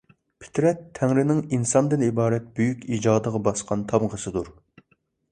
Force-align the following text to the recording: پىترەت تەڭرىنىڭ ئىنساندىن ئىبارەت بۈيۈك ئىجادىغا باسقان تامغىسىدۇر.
پىترەت 0.43 0.79
تەڭرىنىڭ 0.99 1.41
ئىنساندىن 1.57 2.05
ئىبارەت 2.07 2.47
بۈيۈك 2.59 2.81
ئىجادىغا 2.95 3.41
باسقان 3.49 3.83
تامغىسىدۇر. 3.93 4.51